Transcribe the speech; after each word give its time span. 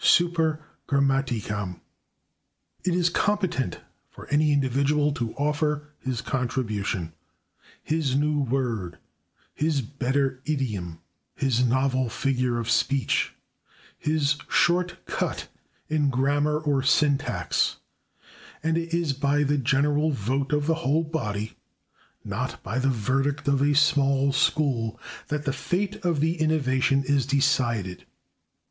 super 0.03 0.59
grammaticam/." 0.87 1.79
It 2.83 2.95
is 2.95 3.11
competent 3.11 3.81
for 4.09 4.27
any 4.29 4.51
individual 4.51 5.11
to 5.11 5.31
offer 5.35 5.89
his 5.99 6.21
contribution 6.21 7.13
his 7.83 8.15
new 8.15 8.39
word, 8.39 8.97
his 9.53 9.81
better 9.81 10.41
idiom, 10.45 10.99
his 11.35 11.63
novel 11.63 12.09
figure 12.09 12.57
of 12.57 12.67
speech, 12.67 13.35
his 13.95 14.37
short 14.49 14.97
cut 15.05 15.47
in 15.87 16.09
grammar 16.09 16.57
or 16.57 16.81
syntax 16.81 17.77
and 18.63 18.79
it 18.79 18.95
is 18.95 19.13
by 19.13 19.43
the 19.43 19.59
general 19.59 20.09
vote 20.09 20.51
of 20.51 20.65
the 20.65 20.81
whole 20.81 21.03
body, 21.03 21.53
not 22.25 22.63
by 22.63 22.79
the 22.79 22.89
verdict 22.89 23.47
of 23.47 23.61
a 23.61 23.75
small 23.75 24.33
school, 24.33 24.99
that 25.27 25.45
the 25.45 25.53
fate 25.53 26.03
of 26.03 26.21
the 26.21 26.41
innovation 26.41 27.03
is 27.05 27.27
decided. 27.27 28.03